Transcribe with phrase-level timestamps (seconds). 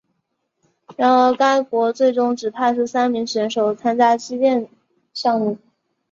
[0.97, 4.67] 然而该国最终只派出三名选手参加击剑
[5.13, 5.59] 项目。